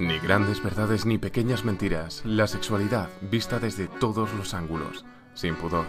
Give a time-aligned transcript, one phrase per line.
[0.00, 5.04] Ni grandes verdades ni pequeñas mentiras, la sexualidad vista desde todos los ángulos,
[5.34, 5.88] sin pudor.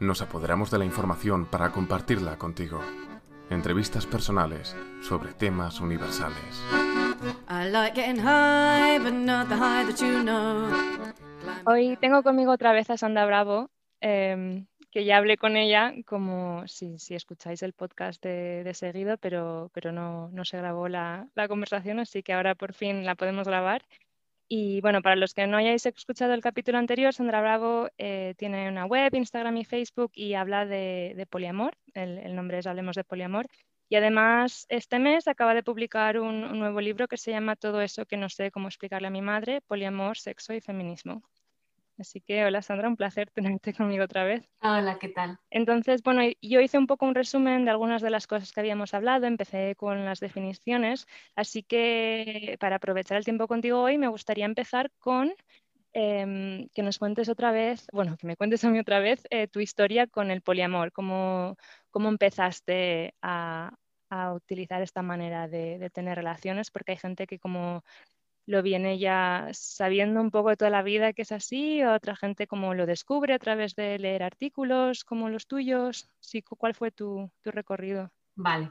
[0.00, 2.80] Nos apoderamos de la información para compartirla contigo.
[3.48, 6.64] Entrevistas personales sobre temas universales.
[11.64, 13.70] Hoy tengo conmigo otra vez a Sandra Bravo,
[14.00, 14.66] em,
[14.98, 20.28] que ya hablé con ella, como si, escucháis el podcast de, seguido, pero, pero no,
[20.30, 23.84] no, se grabó la, la, conversación, así que ahora por fin la podemos grabar.
[24.48, 28.68] Y bueno, para los que no hayáis escuchado el capítulo anterior, Sandra Bravo eh, tiene
[28.68, 31.76] una web, Instagram y Facebook y habla de, de poliamor.
[31.94, 33.46] El, el, nombre es Hablemos de Poliamor.
[33.88, 37.82] Y además, este mes acaba de publicar un, un nuevo libro que se llama Todo
[37.82, 41.22] eso que no sé cómo explicarle a mi madre, poliamor, sexo y feminismo.
[41.98, 44.48] Así que hola Sandra, un placer tenerte conmigo otra vez.
[44.62, 45.38] Hola, ¿qué tal?
[45.50, 48.92] Entonces, bueno, yo hice un poco un resumen de algunas de las cosas que habíamos
[48.92, 51.06] hablado, empecé con las definiciones,
[51.36, 55.32] así que para aprovechar el tiempo contigo hoy me gustaría empezar con
[55.94, 59.48] em, que nos cuentes otra vez, bueno, que me cuentes a mí otra vez eh,
[59.48, 61.56] tu historia con el poliamor, cómo,
[61.90, 63.72] cómo empezaste a,
[64.34, 67.82] utilizar esta manera de, de tener relaciones, porque hay gente que como
[68.48, 72.16] lo viene ya sabiendo un poco de toda la vida que es así, o otra
[72.16, 76.08] gente como lo descubre a través de leer artículos como los tuyos.
[76.18, 78.10] Sí, ¿Cuál fue tu, recorrido?
[78.36, 78.70] Vale,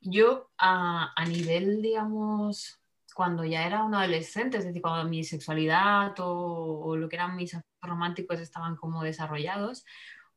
[0.00, 2.80] yo a, nivel, digamos,
[3.14, 7.36] cuando ya era un adolescente, es decir, cuando mi sexualidad o, o lo que eran
[7.36, 9.84] mis románticos estaban como desarrollados,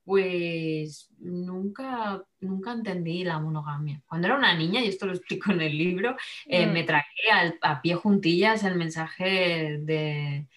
[0.04, 4.02] pues nunca, nunca entendí la monogamia.
[4.06, 6.16] Cuando era una niña, y esto lo explico en el libro,
[6.46, 6.86] eh, me mm.
[6.86, 10.48] traje a pie juntillas el mensaje de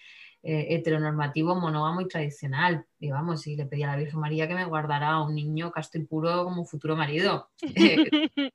[0.43, 2.85] eh, heteronormativo, monógamo y tradicional.
[2.99, 5.71] Y vamos, y le pedí a la Virgen María que me guardara a un niño
[5.71, 7.49] casto y puro como futuro marido.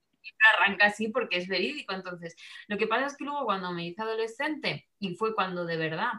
[0.58, 1.92] arranca así porque es verídico.
[1.94, 2.36] Entonces,
[2.68, 6.12] lo que pasa es que luego cuando me hice adolescente, y fue cuando de verdad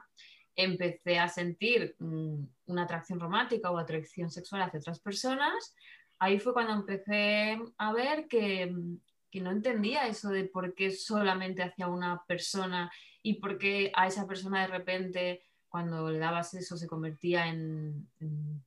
[0.56, 5.76] empecé a sentir mm, una atracción romántica o atracción sexual hacia otras personas,
[6.20, 8.98] ahí fue cuando empecé a ver que, mm,
[9.42, 12.92] no entendía eso de por qué solamente hacia una persona
[13.24, 18.08] y por qué a esa persona de repente cuando le dabas eso se convertía en,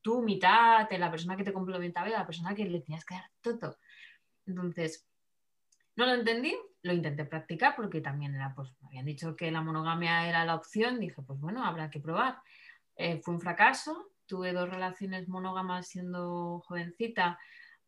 [0.02, 3.14] tu mitad, en la persona que te complementaba y la persona que le tenías que
[3.14, 3.76] dar todo.
[4.44, 5.06] Entonces,
[5.94, 9.60] no lo entendí, lo intenté practicar porque también era, pues, me habían dicho que la
[9.60, 12.38] monogamia era la opción, dije, pues bueno, habrá que probar.
[12.96, 17.38] Eh, fue un fracaso, tuve dos relaciones monógamas siendo jovencita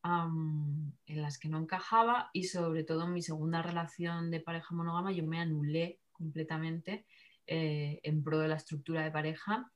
[0.04, 5.12] en las que no encajaba y sobre todo en mi segunda relación de pareja monógama
[5.12, 7.04] yo me anulé completamente
[7.46, 9.70] eh, en pro de la estructura de pareja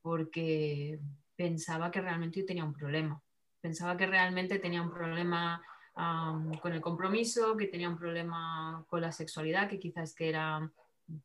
[0.00, 0.98] porque
[1.36, 3.22] pensaba que realmente yo tenía un problema.
[3.60, 5.62] Pensaba que realmente tenía un problema
[5.94, 10.70] con el compromiso, que tenía un problema con la sexualidad, que quizás que era,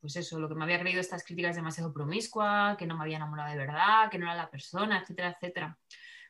[0.01, 3.17] pues eso, lo que me había creído estas críticas demasiado promiscua, que no me había
[3.17, 5.77] enamorado de verdad, que no era la persona, etcétera, etcétera.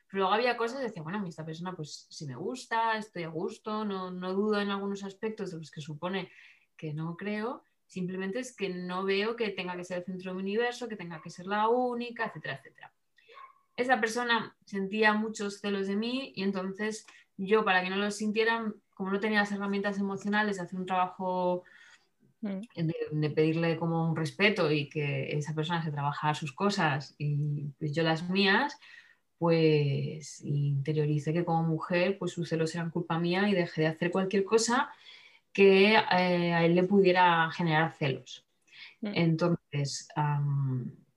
[0.08, 3.24] Pero luego había cosas decía, bueno, a mí esta persona pues si me gusta, estoy
[3.24, 6.30] a gusto, no, no dudo en algunos aspectos de los que supone
[6.76, 10.36] que no creo, simplemente es que no veo que tenga que ser el centro de
[10.36, 12.92] mi universo, que tenga que ser la única, etcétera, etcétera.
[13.76, 17.06] Esa persona sentía muchos celos de mí y entonces
[17.38, 20.86] yo para que no lo sintieran, como no tenía las herramientas emocionales de hacer un
[20.86, 21.62] trabajo
[22.42, 22.60] mm.
[23.12, 27.92] de, pedirle como un respeto y que esa persona se trabajara sus cosas y pues
[27.92, 28.76] yo las mías,
[29.38, 34.10] pues interioricé que como mujer pues sus celos eran culpa mía y dejé de hacer
[34.10, 34.90] cualquier cosa
[35.52, 38.44] que eh, a él le pudiera generar celos.
[39.00, 39.12] Mm.
[39.14, 40.08] Entonces,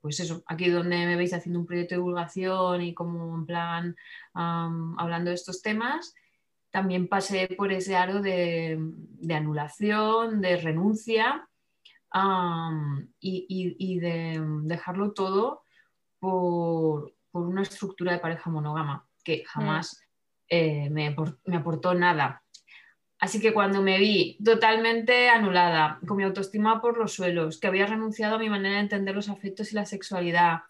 [0.01, 3.95] pues eso, aquí donde me veis haciendo un proyecto de divulgación y como en plan
[4.33, 6.15] hablando de estos temas,
[6.71, 8.79] también pasé por ese aro de,
[9.29, 11.47] anulación, de renuncia
[13.19, 15.63] y, de dejarlo todo
[16.19, 20.01] por, una estructura de pareja monógama que jamás
[20.49, 22.40] eh, me, me aportó nada.
[23.21, 27.85] Así que cuando me vi totalmente anulada, con mi autoestima por los suelos, que había
[27.85, 30.61] renunciado a mi manera de entender los afectos y la sexualidad,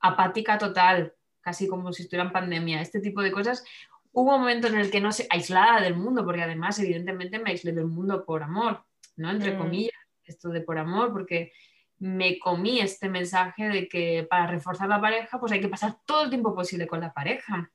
[0.00, 3.64] apática total, casi como si estuviera en pandemia, este tipo de cosas,
[4.12, 7.52] hubo un momento en el que no sé, aislada del mundo, porque además evidentemente me
[7.52, 8.84] aislé del mundo por amor,
[9.16, 9.30] ¿no?
[9.30, 9.58] Entre mm.
[9.58, 11.52] comillas, esto de por amor, porque
[11.98, 16.24] me comí este mensaje de que para reforzar la pareja, pues hay que pasar todo
[16.24, 17.70] el tiempo posible con la pareja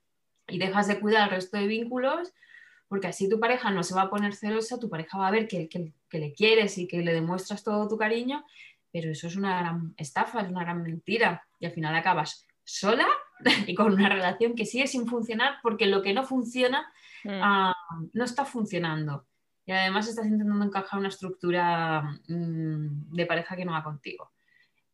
[0.48, 2.32] y dejas de cuidar el resto de vínculos
[2.90, 5.48] porque así tu pareja no se va a poner celosa, tu pareja va a ver
[5.48, 5.70] que,
[6.12, 8.44] le quieres y que le demuestras todo tu cariño,
[8.92, 13.08] pero eso es una gran estafa, es una gran mentira y al final acabas sola
[13.68, 16.92] y con una relación que sigue sin funcionar porque lo que no funciona
[17.24, 17.40] mm.
[17.42, 17.76] ah,
[18.14, 19.28] no está funcionando.
[19.66, 24.32] y además estás intentando encajar una estructura mm, de pareja que no va contigo.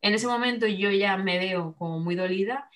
[0.02, 2.68] En ese momento yo ya me veo como muy dolida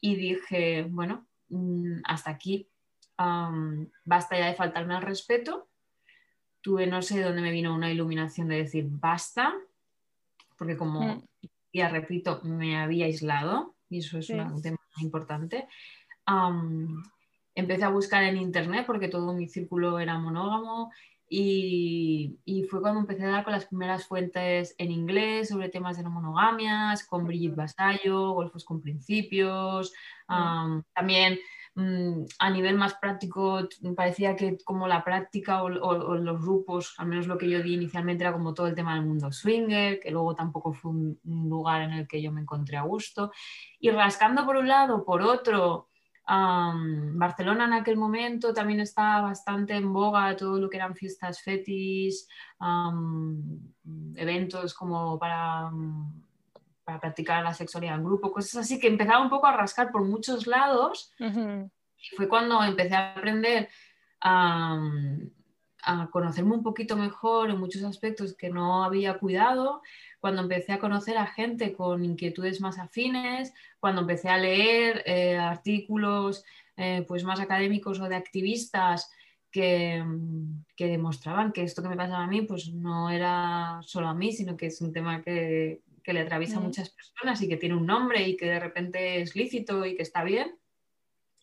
[0.00, 2.68] y dije, bueno, mm, hasta aquí,
[3.16, 5.68] basta ya de faltarme al respeto.
[6.60, 9.54] Tuve no sé dónde me vino una iluminación de decir, basta,
[10.56, 11.22] porque como mm.
[11.72, 15.68] ya repito, me había aislado y eso es un tema importante.
[17.54, 20.90] empecé a buscar en internet porque todo mi círculo era monógamo
[21.28, 26.02] y, fue cuando empecé a dar con las primeras fuentes en inglés sobre temas de
[26.02, 29.92] no monogamias, con Brigitte Basallo, Golfos con Principios.
[30.28, 30.80] Mm.
[30.94, 31.38] también
[31.76, 37.36] a nivel más práctico, parecía que como la práctica o, los grupos, al menos lo
[37.36, 40.72] que yo di inicialmente, era como todo el tema del mundo swinger, que luego tampoco
[40.72, 43.32] fue un lugar en el que yo me encontré a gusto.
[43.80, 45.88] Y rascando por un lado, por otro,
[46.26, 52.28] Barcelona en aquel momento también estaba bastante en boga todo lo que eran fiestas fetis,
[54.14, 55.70] eventos como para,
[56.84, 60.04] para, practicar la sexualidad en grupo, cosas así que empezaba un poco a rascar por
[60.04, 61.12] muchos lados.
[61.18, 63.68] Y fue cuando empecé a aprender
[64.20, 64.78] a,
[65.84, 69.82] a conocerme un poquito mejor en muchos aspectos que no había cuidado
[70.24, 75.36] cuando empecé a conocer a gente con inquietudes más afines, cuando empecé a leer eh,
[75.36, 76.44] artículos
[76.78, 79.10] eh, pues más académicos o de activistas
[79.50, 80.02] que,
[80.74, 84.32] que, demostraban que esto que me pasaba a mí pues no era solo a mí,
[84.32, 86.64] sino que es un tema que, que le atraviesa a mm.
[86.64, 90.02] muchas personas y que tiene un nombre y que de repente es lícito y que
[90.02, 90.56] está bien.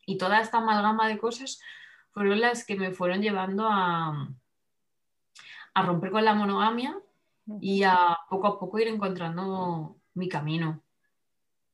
[0.05, 1.59] Y toda esta amalgama de cosas
[2.11, 4.29] fueron las que me fueron llevando a,
[5.73, 6.97] a romper con la monogamia
[7.59, 10.83] y a poco a poco ir encontrando mi camino.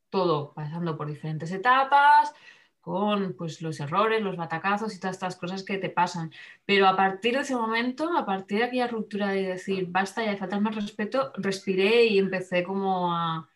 [0.08, 2.34] Todo pasando por diferentes etapas,
[2.80, 6.32] con pues, los errores, los batacazos y todas estas cosas que te pasan.
[6.64, 10.30] Pero a partir de ese momento, a partir de aquella ruptura de decir, basta ya
[10.30, 13.48] de faltar más respeto, respiré y empecé como a,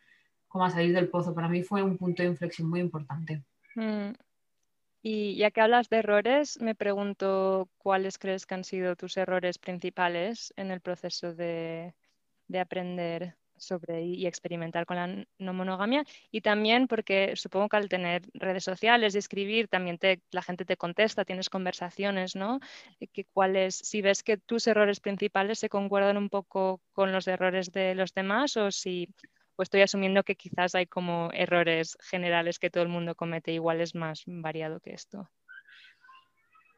[0.49, 1.35] como a salir del pozo.
[1.35, 3.43] Para mí fue un punto de inflexión muy importante.
[3.75, 4.13] Mm.
[5.05, 9.59] Y ya que hablas de errores, me pregunto cuáles crees que han sido tus errores
[9.59, 11.95] principales en el proceso de,
[12.47, 17.89] de aprender sobre y experimentar con la no monogamia y también porque supongo que al
[17.89, 22.61] tener redes sociales y escribir también te, la gente te contesta, tienes conversaciones, ¿no?
[23.01, 27.27] Eh, que cuáles, si ves que tus errores principales se concuerdan un poco con los
[27.29, 29.09] errores de los demás o si
[29.57, 33.81] pues estoy asumiendo que quizás hay como errores generales que todo el mundo comete, igual
[33.81, 35.29] es más variado que esto.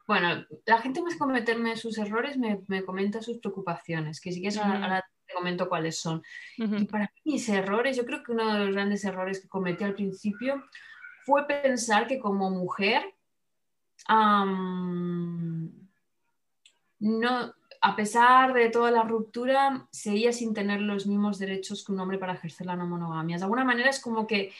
[0.07, 4.57] Bueno, la gente más cometerme sus errores me, comenta sus preocupaciones, que sí que es
[5.25, 6.23] te comento cuáles son.
[6.57, 9.83] Y para mí mis errores, yo creo que uno de los grandes errores que cometí
[9.83, 10.63] al principio
[11.25, 13.03] fue pensar que como mujer
[16.99, 21.99] no, a pesar de toda la ruptura, seguía sin tener los mismos derechos que un
[21.99, 23.37] hombre para ejercer la no monogamia.
[23.37, 24.53] De alguna manera es como que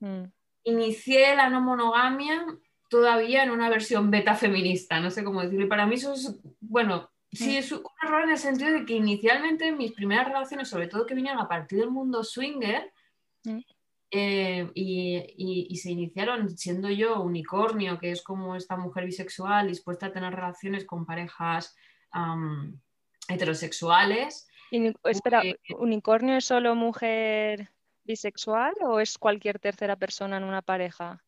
[0.00, 0.24] mm.
[0.64, 2.46] inicié la no monogamia
[2.88, 5.66] todavía en una versión beta feminista, no sé cómo decirlo.
[5.66, 8.94] Y para mí eso es, bueno, Sí, es un error en el sentido de que
[8.94, 12.92] inicialmente mis primeras relaciones, sobre todo que vinieron a partir del mundo swinger,
[13.44, 13.58] mm.
[14.10, 20.12] eh, y, se iniciaron siendo yo unicornio, que es como esta mujer bisexual dispuesta a
[20.12, 21.74] tener relaciones con parejas
[23.28, 24.48] heterosexuales.
[25.04, 25.42] espera,
[25.78, 27.70] ¿unicornio es solo mujer
[28.04, 31.22] bisexual o es cualquier tercera persona en una pareja?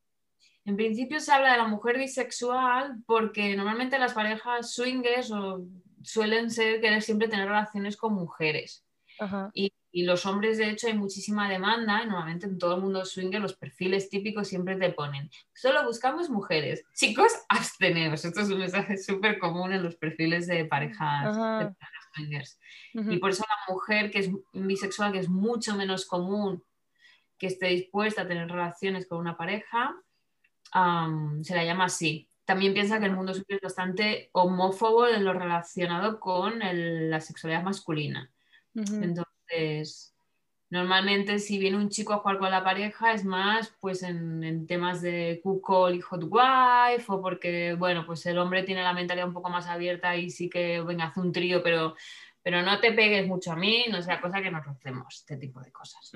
[0.64, 5.64] En principio se habla de la mujer bisexual porque normalmente las parejas swingers o
[6.06, 8.84] suelen ser querer siempre tener relaciones con mujeres.
[9.54, 9.72] Y,
[10.04, 12.04] los hombres, de hecho, hay muchísima demanda.
[12.04, 16.84] normalmente en todo el mundo swinger los perfiles típicos siempre te ponen, solo buscamos mujeres.
[16.94, 18.24] Chicos, absteneos.
[18.24, 21.34] Esto es un mensaje súper común en los perfiles de parejas,
[22.14, 22.60] swingers.
[22.92, 26.62] Y por eso la mujer que es bisexual, que es mucho menos común
[27.38, 29.96] que esté dispuesta a tener relaciones con una pareja,
[31.42, 36.20] se la llama así también piensa que el mundo es bastante homófobo en lo relacionado
[36.20, 38.30] con la sexualidad masculina.
[38.74, 40.14] Entonces,
[40.70, 45.02] normalmente si viene un chico a jugar con la pareja es más pues en, temas
[45.02, 49.34] de cook y hot wife o porque, bueno, pues el hombre tiene la mentalidad un
[49.34, 51.96] poco más abierta y sí que, venga, hace un trío, pero,
[52.44, 55.60] pero no te pegues mucho a mí, no sea cosa que nos rocemos, este tipo
[55.60, 56.12] de cosas.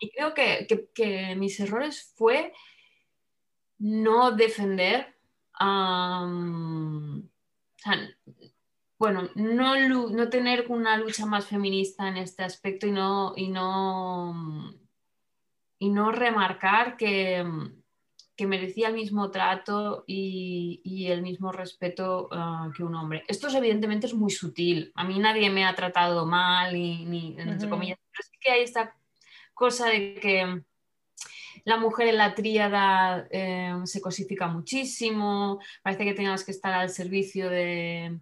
[0.00, 2.52] Y creo que, que mis errores fue
[3.78, 5.14] no defender,
[8.98, 14.74] bueno, no, no, tener una lucha más feminista en este aspecto y no, y no,
[15.78, 17.44] y no remarcar que,
[18.36, 23.24] que merecía el mismo trato y, el mismo respeto ah, que un hombre.
[23.28, 24.92] Esto evidentemente es muy sutil.
[24.94, 28.94] A mí nadie me ha tratado mal, ni, entre comillas, pero sí que hay esta
[29.54, 30.62] cosa de que
[31.66, 36.90] la mujer en la tríada eh, se cosifica muchísimo, parece que tengas que estar al
[36.90, 38.20] servicio de,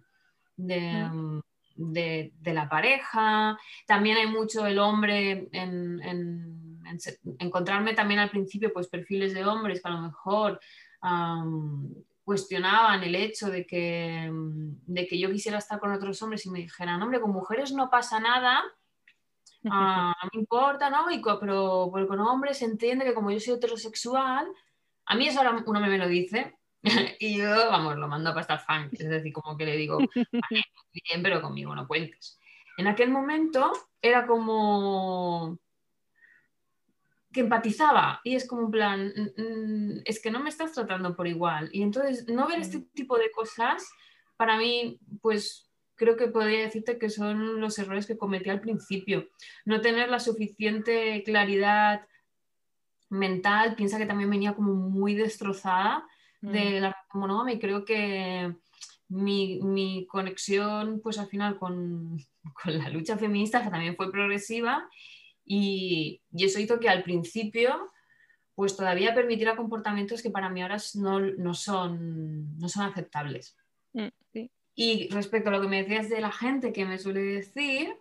[0.57, 3.55] de, la pareja.
[3.85, 6.01] También hay mucho el hombre en
[7.37, 10.59] encontrarme también al principio pues perfiles de hombres que a lo mejor
[12.23, 16.59] cuestionaban el hecho de que, de que yo quisiera estar con otros hombres y me
[16.61, 18.63] dijeran, hombre, con mujeres no pasa nada,
[19.69, 21.09] ah, no me importa, ¿no?
[21.11, 24.47] Y, pero, con hombres se entiende que como yo soy heterosexual,
[25.05, 26.55] a mí eso ahora un hombre me lo dice
[27.19, 31.23] y yo, vamos, lo mando a pastar fan, es decir, como que le digo, bien,
[31.23, 32.39] pero conmigo no cuentes.
[32.77, 35.57] En aquel momento era como,
[37.35, 41.17] que empatizaba y es como un plan, mm, mm, es que no me estás tratando
[41.17, 41.69] por igual.
[41.73, 43.85] Y entonces no ver este tipo de cosas,
[44.37, 45.64] para mí, pues
[45.95, 49.29] creo que podría decirte que son los errores que cometí al principio.
[49.65, 52.07] No tener la suficiente claridad
[53.09, 56.05] mental, piensa que también venía como muy destrozada
[56.41, 56.81] de mm.
[56.81, 58.53] la monógama y creo que
[59.07, 62.17] mi, conexión, pues al final con,
[62.63, 64.89] con la lucha feminista, que también fue progresiva,
[65.45, 67.91] y, eso hizo que al principio
[68.55, 73.57] pues todavía permitiera comportamientos que para mí ahora no, son, no son aceptables.
[73.91, 74.07] Mm,
[74.75, 77.95] y respecto a lo que me decías de la gente que me suele decir,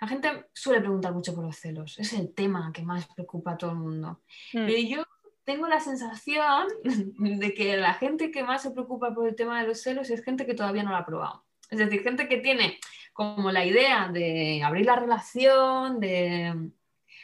[0.00, 1.98] la gente suele preguntar mucho por los celos.
[1.98, 4.20] Es el tema que más preocupa a todo el mundo.
[4.52, 4.66] Mm.
[4.66, 5.04] Pero yo
[5.44, 9.68] tengo la sensación de que la gente que más se preocupa por el tema de
[9.68, 11.44] los celos es gente que todavía no lo ha probado.
[11.70, 12.78] Es decir, gente que tiene
[13.12, 16.70] como la idea de abrir la relación, de,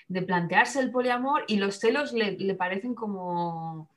[0.09, 3.91] de plantearse el poliamor y los celos le, parecen como,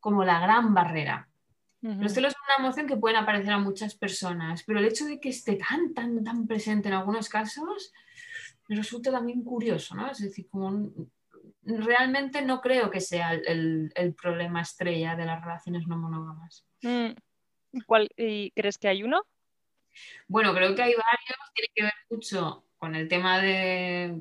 [0.00, 1.27] como la gran barrera.
[1.80, 5.20] Los celos son una emoción que pueden aparecer a muchas personas, pero el hecho de
[5.20, 7.92] que esté tan, tan, tan presente en algunos casos
[8.66, 10.10] me resulta también curioso, ¿no?
[10.10, 10.90] Es decir, como
[11.64, 16.64] realmente no creo que sea el, problema estrella de las relaciones no monógamas.
[16.82, 17.10] Mm.
[17.86, 19.22] ¿Cuál, ¿Y crees que hay uno?
[20.26, 24.20] Bueno, creo que hay varios, tiene que ver mucho con el tema de,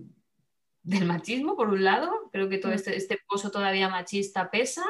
[0.83, 2.75] del machismo, por un lado, creo que todo mm.
[2.75, 4.85] este, este, pozo todavía machista pesa,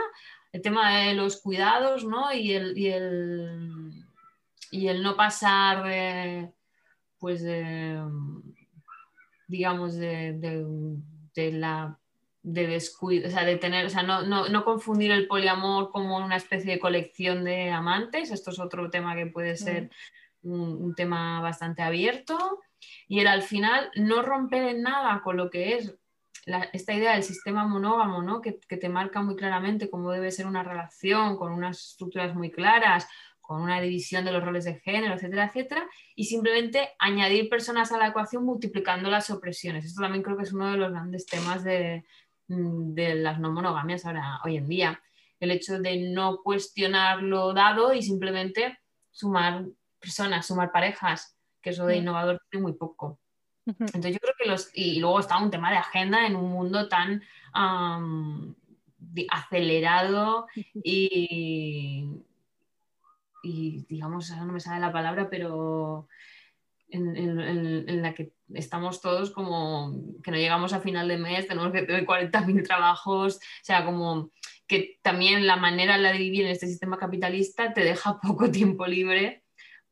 [0.57, 2.33] el tema de los cuidados, ¿no?
[2.33, 3.91] Y el, y el,
[4.71, 6.51] y el no pasar de,
[7.19, 8.01] pues de,
[9.47, 10.33] digamos, de,
[11.35, 11.99] de, la
[12.41, 16.17] de descuido, o sea, de tener, o sea, no, no, no, confundir el poliamor como
[16.17, 19.91] una especie de colección de amantes, esto es otro tema que puede ser
[20.41, 22.61] un, un tema bastante abierto,
[23.07, 25.95] y el al final no romper en nada con lo que es
[26.71, 28.41] esta idea del sistema monógamo, ¿no?
[28.41, 33.07] que, te marca muy claramente cómo debe ser una relación, con unas estructuras muy claras,
[33.41, 37.97] con una división de los roles de género, etcétera, etcétera, y simplemente añadir personas a
[37.97, 39.85] la ecuación multiplicando las opresiones.
[39.85, 42.05] Esto también creo que es uno de los grandes temas de,
[42.47, 45.01] mm, de las no monogamias ahora, hoy en día.
[45.39, 48.79] El hecho de no cuestionar lo dado y simplemente
[49.11, 49.65] sumar
[49.99, 53.19] personas, sumar parejas que eso de innovador tiene muy poco.
[53.67, 54.69] Entonces yo creo que los...
[54.73, 57.21] Y luego está un tema de agenda en un mundo tan
[59.29, 60.47] acelerado
[60.83, 62.05] y,
[63.43, 66.07] y, digamos, no me sale la palabra, pero
[66.89, 69.93] en, la que estamos todos como
[70.23, 74.31] que no llegamos a final de mes, tenemos que tener 40.000 trabajos, o sea, como
[74.67, 78.51] que también la manera en la de vivir en este sistema capitalista te deja poco
[78.51, 79.43] tiempo libre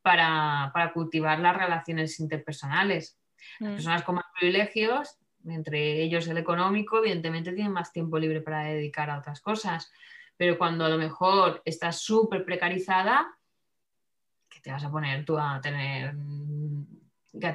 [0.02, 3.18] para, cultivar las relaciones interpersonales.
[3.60, 3.74] Las mm.
[3.74, 9.10] personas con más privilegios, entre ellos el económico, evidentemente tienen más tiempo libre para dedicar
[9.10, 9.92] a otras cosas.
[10.38, 13.28] Pero cuando a lo mejor estás súper precarizada,
[14.50, 16.16] ¿qué te vas a poner tú a tener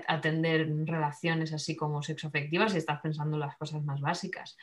[0.09, 4.57] atender relaciones así como sexoafectivas y estás pensando en las cosas más básicas?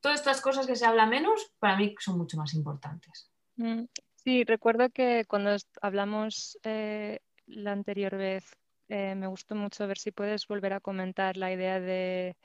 [0.00, 3.30] Todas estas cosas que se habla menos, para mí son mucho más importantes.
[3.56, 3.84] Mm.
[4.14, 8.56] Sí, recuerdo que cuando hablamos eh, la anterior vez,
[8.88, 12.36] eh, me gustó mucho ver si puedes volver a comentar la idea de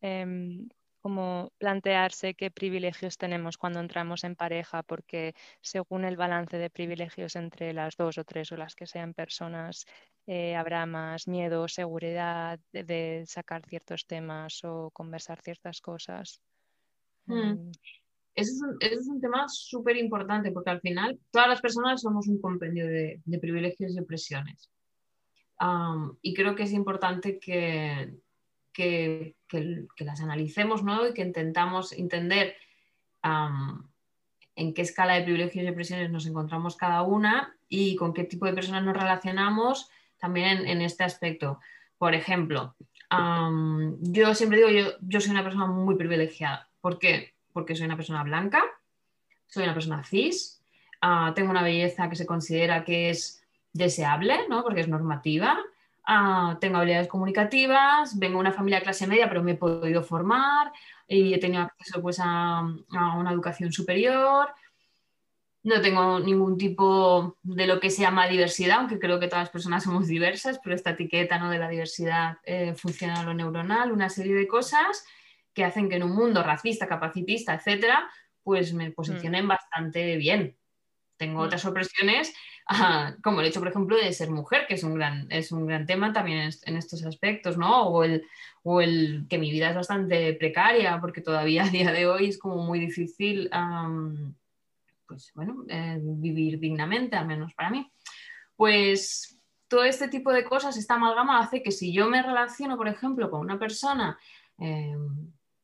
[0.00, 0.68] em,
[1.00, 7.34] cómo plantearse qué privilegios tenemos cuando entramos en pareja, porque según el balance de privilegios
[7.36, 9.84] entre las dos o tres o las que sean personas,
[10.26, 16.40] eh, habrá más miedo, seguridad de, sacar ciertos temas o conversar ciertas cosas.
[17.26, 17.38] Hmm.
[17.38, 17.72] Em,
[18.34, 22.86] ese es un, tema súper importante porque al final todas las personas somos un compendio
[22.86, 24.70] de, privilegios y opresiones.
[26.22, 28.14] Y creo que es importante que,
[29.98, 31.06] las analicemos ¿no?
[31.06, 32.56] y que intentamos entender
[33.22, 38.46] en qué escala de privilegios y opresiones nos encontramos cada una y con qué tipo
[38.46, 39.88] de personas nos relacionamos
[40.18, 41.60] también en, este aspecto.
[41.98, 42.74] Por ejemplo,
[44.00, 46.68] yo siempre digo, yo, yo soy una persona muy privilegiada.
[46.80, 47.34] ¿Por qué?
[47.52, 48.62] Porque soy una persona blanca,
[49.46, 50.62] soy una persona cis,
[51.00, 53.41] ah, tengo una belleza que se considera que es
[53.72, 54.62] deseable, ¿no?
[54.62, 55.58] porque es normativa,
[56.04, 60.02] ah, tengo habilidades comunicativas, vengo de una familia de clase media, pero me he podido
[60.02, 60.72] formar
[61.08, 64.48] y he tenido acceso pues, a, a una educación superior,
[65.64, 69.50] no tengo ningún tipo de lo que se llama diversidad, aunque creo que todas las
[69.50, 71.50] personas somos diversas, pero esta etiqueta ¿no?
[71.50, 75.04] de la diversidad eh, funciona a lo neuronal, una serie de cosas
[75.54, 78.10] que hacen que en un mundo racista, capacitista, etcétera,
[78.42, 79.48] pues me posicionen mm.
[79.48, 80.56] bastante bien.
[81.16, 81.44] Tengo mm.
[81.44, 82.34] otras opresiones,
[83.22, 85.86] como el hecho, por ejemplo, de ser mujer, que es un gran, es un gran
[85.86, 87.88] tema también en, estos aspectos, ¿no?
[87.88, 88.24] O el,
[88.62, 92.38] o el, que mi vida es bastante precaria, porque todavía a día de hoy es
[92.38, 93.50] como muy difícil
[95.06, 97.90] pues bueno, eh, vivir dignamente, al menos para mí.
[98.56, 99.38] Pues
[99.68, 103.30] todo este tipo de cosas, esta amalgama hace que si yo me relaciono, por ejemplo,
[103.30, 104.18] con una persona
[104.58, 104.96] eh,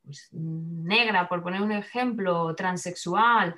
[0.05, 3.55] pues, negra, por poner un ejemplo, transexual,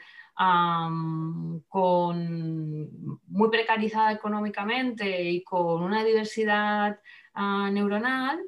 [1.69, 6.99] con muy precarizada económicamente y con una diversidad
[7.35, 8.41] ah, neuronal,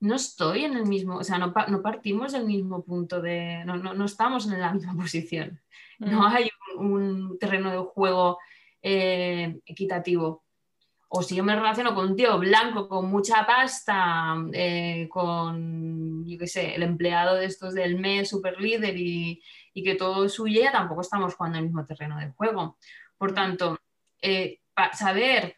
[0.00, 4.04] no estoy en el mismo, o sea, no, partimos del mismo punto de, no, no,
[4.04, 5.60] estamos en la misma posición.
[5.98, 6.26] No mm.
[6.26, 8.38] hay un, terreno de juego
[8.82, 10.44] eh, equitativo.
[11.12, 16.38] O si yo me relaciono con un tío blanco con mucha pasta, eh, con, yo
[16.38, 19.42] qué sé, el empleado de estos del mes, super líder y,
[19.82, 22.76] que todo suye, tampoco estamos jugando el mismo terreno de juego.
[23.18, 23.78] Por tanto,
[24.22, 24.60] eh,
[24.92, 25.56] saber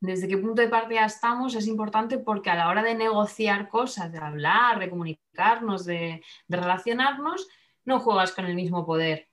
[0.00, 4.12] desde qué punto de partida estamos es importante porque a la hora de negociar cosas,
[4.12, 7.48] de hablar, de comunicarnos, de relacionarnos,
[7.84, 9.28] no juegas con el mismo poder.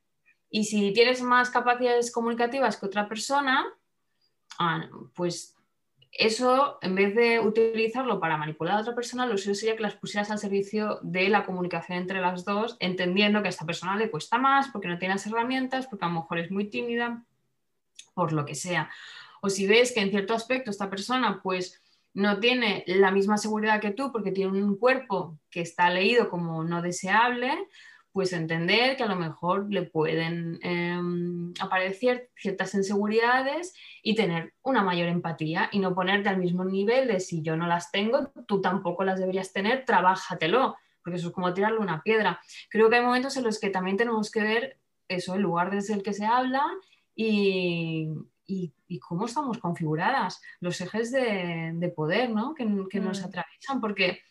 [0.49, 3.65] Y si tienes más capacidades comunicativas que otra persona,
[4.57, 5.54] ah, pues
[6.17, 9.95] eso, en vez de utilizarlo para manipular a otra persona, lo suyo sería que las
[9.95, 14.09] pusieras al servicio de la comunicación entre las dos, entendiendo que a esta persona le
[14.09, 17.23] cuesta más porque no tiene las herramientas, porque a lo mejor es muy tímida,
[18.13, 18.89] por lo que sea.
[19.41, 21.81] O si ves que en cierto aspecto esta persona pues
[22.13, 26.63] no tiene la misma seguridad que tú porque tiene un cuerpo que está leído como
[26.63, 27.53] no deseable,
[28.15, 34.83] pues entender que a lo mejor le pueden em, aparecer ciertas inseguridades y tener una
[34.83, 38.61] mayor empatía y no ponerte al mismo nivel de si yo no las tengo, tú
[38.61, 42.39] tampoco las deberías tener, trabájatelo, porque eso es como tirarle una piedra.
[42.69, 45.93] Creo que hay momentos en los que también tenemos que ver eso, el lugar desde
[45.93, 46.63] el que se habla
[47.13, 48.13] y,
[49.01, 52.53] cómo estamos configuradas, los ejes de, poder ¿no?
[52.53, 53.25] que, nos mm.
[53.25, 54.21] atraviesan, porque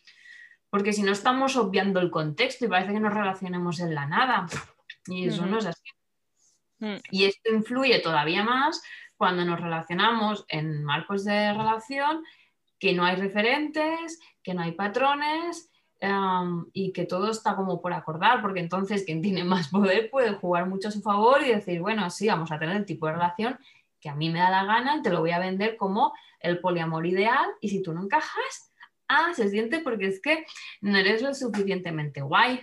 [0.75, 4.49] porque si no estamos obviando el contexto y parece que nos relacionemos en la nada.
[5.07, 5.89] Y eso no es así.
[6.81, 6.97] Mm.
[7.13, 8.83] Y esto influye todavía más
[9.17, 12.25] cuando nos relacionamos en marcos de relación
[12.81, 17.93] que no hay referentes, que no hay patrones em, y que todo está como por
[17.93, 21.83] acordar, porque entonces quien tiene más poder puede jugar mucho a su favor y decir,
[21.83, 23.61] bueno, sí, vamos a tener el tipo de relación
[24.01, 27.07] que a mí me da la gana, te lo voy a vender como el poliamor
[27.07, 28.74] ideal y si tú no encajas,
[29.09, 30.45] ah, se siente porque es que
[30.81, 32.61] no eres lo suficientemente guay.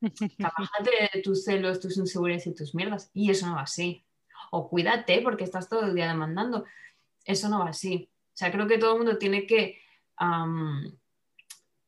[0.38, 3.10] Trabájate de tus celos, tus inseguridades y tus mierdas.
[3.14, 4.04] Y eso no va así.
[4.50, 6.64] O cuídate porque estás todo el día demandando.
[7.24, 8.10] Eso no va así.
[8.12, 9.80] O sea, creo que todo el mundo tiene que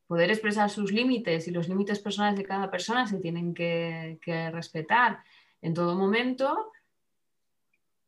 [0.06, 5.22] poder expresar sus límites y los límites personales de cada persona se tienen que respetar
[5.62, 6.72] en todo momento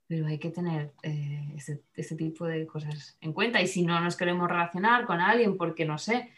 [0.09, 3.61] pero hay que tener eh, ese, tipo de cosas en cuenta.
[3.61, 6.33] Y si no nos queremos relacionar con alguien porque, no sé,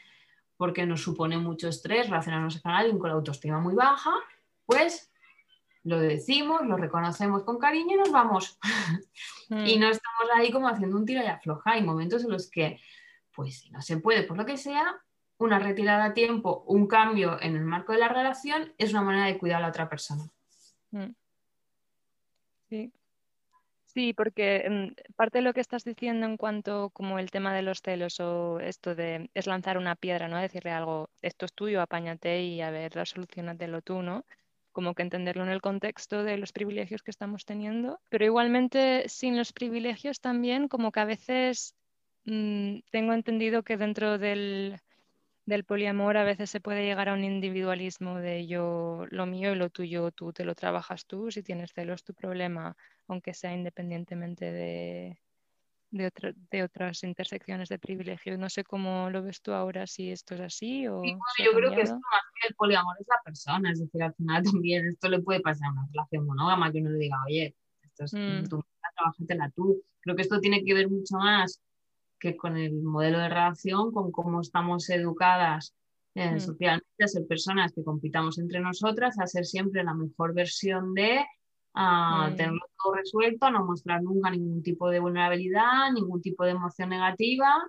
[0.57, 4.13] porque nos supone mucho estrés relacionarnos con alguien con la autoestima muy baja,
[4.65, 5.13] pues
[5.85, 8.59] lo decimos, lo reconocemos con cariño y nos vamos.
[9.51, 9.81] y mm.
[9.81, 11.73] no estamos ahí como haciendo un tiro y afloja.
[11.73, 12.81] Hay momentos en los que,
[13.35, 14.99] pues si no se puede, por lo que sea,
[15.37, 19.27] una retirada a tiempo, un cambio en el marco de la relación es una manera
[19.27, 20.25] de cuidar a la otra persona.
[20.91, 21.15] Mm.
[22.69, 22.93] Sí,
[23.95, 27.63] Sí, porque mm, parte de lo que estás diciendo en cuanto como el tema de
[27.63, 30.37] los celos o esto de es lanzar una piedra, ¿no?
[30.39, 34.25] Decirle algo, esto es tuyo, apáñate y a ver, solucionatelo tú, ¿no?
[34.73, 39.37] Como que entenderlo en el contexto de los privilegios que estamos teniendo, pero igualmente sin
[39.39, 41.75] los privilegios también como que a veces
[42.27, 44.79] mm, tengo entendido que dentro del,
[45.49, 49.57] del poliamor a veces se puede llegar a un individualismo de yo lo mío y
[49.57, 54.53] lo tuyo tú te lo trabajas tú, si tienes celos tu problema, aunque sea independientemente
[54.53, 55.19] de,
[55.91, 58.37] de, otras intersecciones de privilegio.
[58.37, 61.03] No sé cómo lo ves tú ahora, si esto es así o...
[61.03, 64.87] yo creo que esto más el poliamor es la persona, es decir, al final también
[64.87, 68.13] esto le puede pasar a una relación monógama que uno le diga, oye, esto es
[68.13, 68.49] mm.
[68.51, 68.63] tu
[69.29, 69.83] la tú.
[70.01, 71.63] Creo que esto tiene que ver mucho más
[72.19, 75.75] que con el modelo de relación, con cómo estamos educadas
[76.15, 76.41] eh, mm.
[76.41, 81.25] socialmente a ser personas que compitamos entre nosotras, a ser siempre la mejor versión de,
[81.75, 82.37] a mm.
[82.37, 86.89] tenerlo todo resuelto, a no mostrar nunca ningún tipo de vulnerabilidad, ningún tipo de emoción
[86.89, 87.63] negativa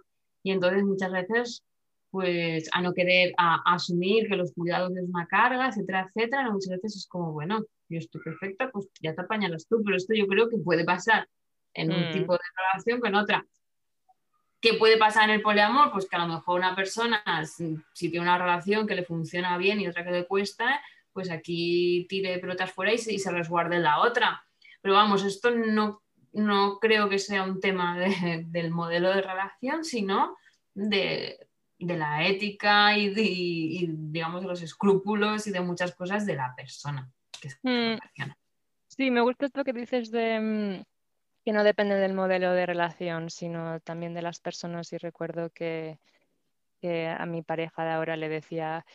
[0.44, 1.64] y entonces muchas veces
[2.12, 6.72] pues a no querer a, asumir que los cuidados es una carga, etcétera, etcétera, muchas
[6.72, 10.26] veces es como, bueno, yo estoy perfecta, pues ya te apañalas tú, pero esto yo
[10.28, 11.28] creo que puede pasar
[11.74, 12.14] en un mm.
[12.14, 12.40] tipo de
[12.74, 13.46] relación que en otra.
[14.62, 15.91] ¿Qué puede pasar en el poliamor?
[15.91, 19.80] Pues que a lo mejor una persona, si, tiene una relación que le funciona bien
[19.80, 20.82] y otra que le cuesta,
[21.13, 24.43] pues aquí tire pelotas fuera y se, y se resguarde la otra.
[24.82, 26.02] Pero vamos, esto no,
[26.34, 30.36] no creo que sea un tema del modelo de relación, sino
[30.74, 36.36] de, de la ética y, de, digamos, de los escrúpulos y de muchas cosas de
[36.36, 37.10] la persona.
[37.41, 37.98] Que mm.
[38.88, 40.84] Sí, me gusta esto que dices de mm,
[41.50, 44.94] que no depende del modelo de relación, sino también de las personas.
[44.94, 45.98] Y recuerdo que,
[47.18, 48.86] a mi pareja de ahora le decía,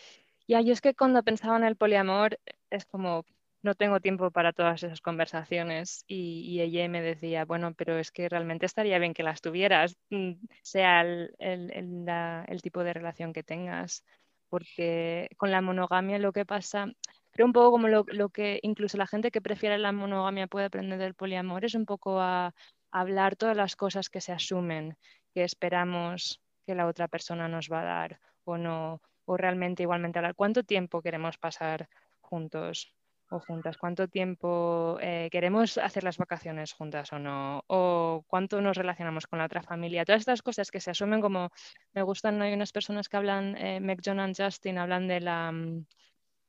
[0.47, 2.39] ya, yo es que cuando pensaba en el poliamor
[2.71, 3.25] es como,
[3.63, 6.05] no tengo tiempo para todas esas conversaciones.
[6.07, 10.35] Y, ella me decía, bueno, pero es que realmente estaría bien que las tuvieras, mm,
[10.63, 14.05] sea el, el tipo de relación que tengas.
[14.49, 16.87] Porque con la monogamia lo que pasa
[17.35, 20.99] creo un poco como lo, que incluso la gente que prefiere la monogamia puede aprender
[20.99, 22.55] del poliamor, es un poco a,
[22.93, 24.97] hablar todas las cosas que se asumen,
[25.35, 30.21] que esperamos que la otra persona nos va a dar o no, o realmente igualmente
[30.21, 30.37] hablar.
[30.37, 31.89] Cuánto tiempo queremos pasar
[32.21, 32.95] juntos
[33.31, 38.77] o juntas, cuánto tiempo eh, queremos hacer las vacaciones juntas o no, o cuánto nos
[38.77, 41.51] relacionamos con la otra familia, todas estas cosas que se asumen como,
[41.95, 45.85] me gustan, hay unas personas que hablan, eh, John and Justin, hablan de la, mm,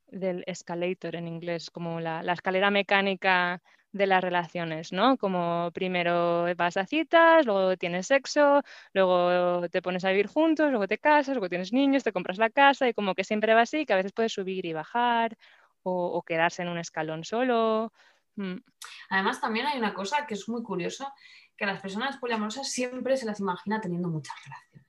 [0.08, 5.18] del escalator en inglés, como la, escalera mecánica de las relaciones, ¿no?
[5.18, 8.62] Como primero vas a citas, luego tienes sexo,
[8.94, 12.50] luego te pones a vivir juntos, luego te casas, luego tienes niños, te compras la
[12.50, 15.38] casa y como que siempre va así, que a veces puedes subir y bajar
[15.84, 17.94] o, quedarse en un escalón solo.
[18.36, 18.58] Mm.
[19.10, 21.13] Además, también hay una cosa que es muy curiosa,
[21.56, 24.86] que las personas poliamorosas siempre se las imagina teniendo muchas relaciones.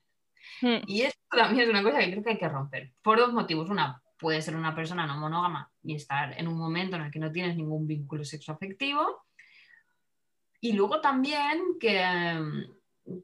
[0.63, 0.91] Mm.
[0.91, 3.69] Y esto también es una cosa que creo que hay que romper, por dos motivos.
[3.69, 7.19] Una, puede ser una persona no monógama y estar en un momento en el que
[7.19, 9.25] no tienes ningún vínculo sexoafectivo.
[10.61, 12.03] Y luego también que,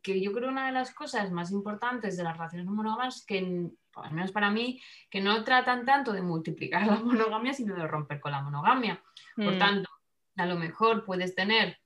[0.03, 3.71] que yo creo una de las cosas más importantes de las relaciones no monógamas, que
[3.95, 8.21] al menos para mí, que no tratan tanto de multiplicar la monogamia, sino de romper
[8.21, 9.03] con la monogamia.
[9.37, 9.59] Por mm.
[9.59, 9.91] tanto,
[10.37, 11.79] a lo mejor puedes tener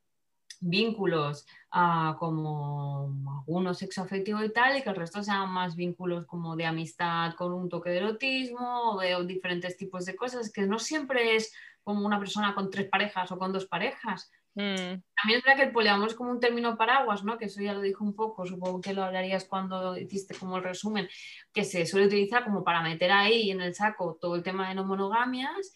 [0.61, 6.27] vínculos uh, como algunos sexo afectivo y tal, y que el resto sean más vínculos
[6.27, 10.63] como de amistad con un toque de erotismo o de diferentes tipos de cosas, que
[10.67, 14.31] no siempre es como una persona con tres parejas o con dos parejas.
[14.57, 15.03] Mm.
[15.15, 17.37] También es verdad que el poliamor es como un término paraguas, ¿no?
[17.37, 20.65] Que eso ya lo dijo un poco, supongo que lo hablarías cuando hiciste como el
[20.65, 21.09] resumen,
[21.53, 24.75] que se suele utilizar como para meter ahí en el saco todo el tema de
[24.75, 25.75] no monogamias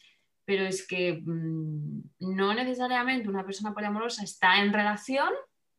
[0.50, 5.28] pero es que mm, no necesariamente una persona poliamorosa está en relación,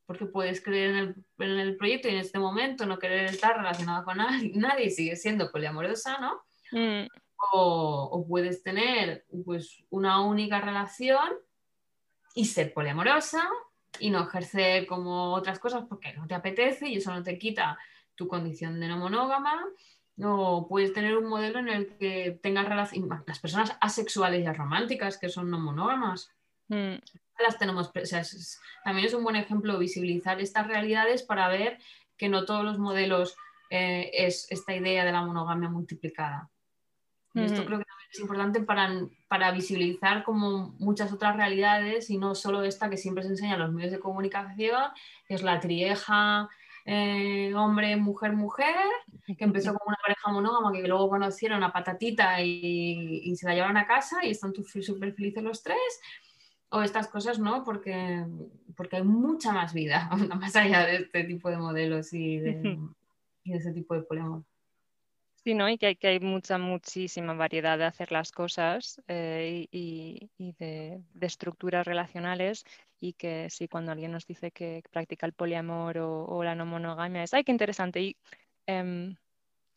[0.06, 1.26] porque puedes creer en
[1.60, 5.52] el, proyecto y en este momento no querer estar relacionada con nadie, y sigue siendo
[5.52, 6.42] poliamorosa, ¿no?
[6.72, 7.08] Mm.
[7.52, 11.28] O, puedes tener pues, una única relación
[12.34, 13.46] y ser poliamorosa
[14.00, 17.78] y no ejercer como otras cosas porque no te apetece y eso no te quita
[18.16, 19.66] tu condición de no monógama
[20.22, 25.18] o puedes tener un modelo en el que tengas relación, las personas asexuales y románticas
[25.18, 26.32] que son no monógamas.
[26.68, 26.96] Mm.
[27.40, 27.92] Las tenemos,
[28.84, 31.80] también es un buen ejemplo visibilizar estas realidades para ver
[32.18, 33.36] que no todos los modelos
[33.72, 36.50] eh, es esta idea de la monogamia multiplicada.
[37.34, 38.92] Esto creo que también es importante para,
[39.30, 43.62] para, visibilizar como muchas otras realidades y no solo esta que siempre se enseña en
[43.62, 44.92] los medios de comunicación,
[45.26, 46.50] que es la trieja,
[46.86, 48.76] eh, hombre, mujer, mujer,
[49.38, 53.78] que empezó como una pareja monógama, que luego conocieron a Patatita y, se la llevaron
[53.78, 55.78] a casa y están súper felices los tres.
[56.74, 57.66] O estas cosas, ¿no?
[57.66, 58.26] Porque,
[58.78, 62.80] porque hay mucha más vida más allá de este tipo de modelos y de,
[63.44, 64.44] y de ese tipo de poliamor.
[65.44, 65.68] Sí, ¿no?
[65.70, 72.64] Y que hay, mucha, muchísima variedad de hacer las cosas eh, y, de, estructuras relacionales
[73.00, 77.24] y que sí, cuando alguien nos dice que practica el poliamor o, la no monogamia,
[77.24, 78.02] es, ¡ay, qué interesante!
[78.02, 78.18] Y
[78.68, 79.16] em,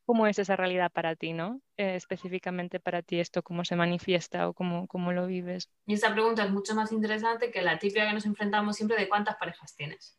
[0.04, 1.62] cómo es esa realidad para ti, ¿no?
[1.78, 5.70] Eh, específicamente para ti esto, cómo se manifiesta o cómo, cómo lo vives.
[5.86, 9.08] Y esa pregunta es mucho más interesante que la típica que nos enfrentamos siempre de
[9.08, 10.18] cuántas parejas tienes.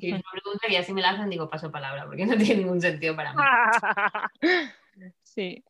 [0.00, 2.62] Y es una pregunta y así me la hacen, digo paso palabra, porque no tiene
[2.62, 3.40] ningún sentido para mí.
[5.22, 5.64] sí.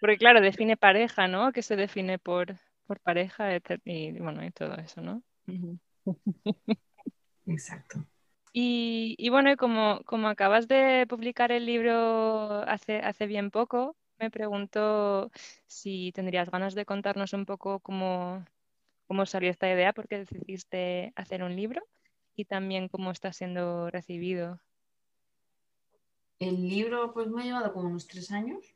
[0.00, 1.52] Porque claro, define pareja, ¿no?
[1.52, 3.48] Que se define por, por pareja
[3.84, 5.22] y bueno, y todo eso, ¿no?
[7.46, 8.04] Exacto.
[8.54, 15.30] Y, bueno, como, como acabas de publicar el libro hace, hace bien poco, me pregunto
[15.66, 18.44] si tendrías ganas de contarnos un poco cómo,
[19.06, 21.82] cómo salió esta idea, por qué decidiste hacer un libro
[22.36, 24.60] y también cómo está siendo recibido.
[26.38, 28.74] El libro pues me ha llevado como unos tres años.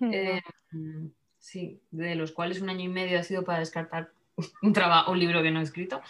[0.00, 0.42] Eh,
[1.38, 4.10] sí, de los cuales un año y medio ha sido para descartar
[4.62, 6.02] un, trabajo, un libro que no he escrito.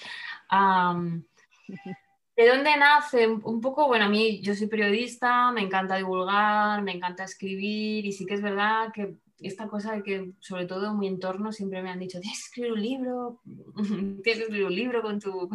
[2.36, 3.26] ¿De dónde nace?
[3.26, 8.12] Un poco, bueno, a mí yo soy periodista, me encanta divulgar, me encanta escribir y
[8.12, 11.90] sí que es verdad que esta cosa que sobre todo en mi entorno siempre me
[11.90, 13.40] han dicho, tienes que escribir un libro,
[14.22, 15.48] tienes que escribir un libro con, tu,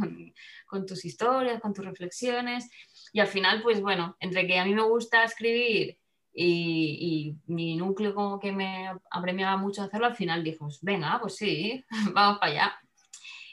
[0.68, 2.70] con, tus historias, con tus reflexiones
[3.14, 5.98] y al final pues bueno, entre que a mí me gusta escribir
[6.34, 11.84] y, mi núcleo como que me apremiaba mucho hacerlo, al final dijimos, venga, pues sí,
[12.14, 12.80] vamos para allá.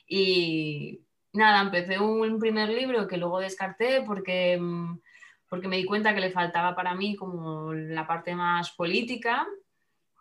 [0.07, 1.01] Y,
[1.33, 5.01] nada, empecé un primer libro que luego descarté porque, mm,
[5.49, 9.47] porque me di cuenta que le faltaba para mí como la parte más política.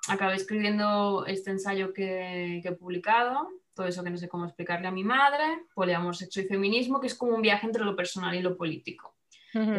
[0.07, 4.91] Acabé escribiendo este ensayo que, he publicado, todo eso que no sé cómo explicarle a
[4.91, 8.41] mi madre, poliamor, sexo y feminismo, que es como un viaje entre lo personal y
[8.41, 9.15] lo político.